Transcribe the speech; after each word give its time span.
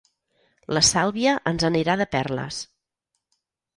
La 0.77 0.81
Sàlvia 0.87 1.35
ens 1.51 1.67
anirà 1.71 1.99
de 2.01 2.09
perles. 2.19 2.63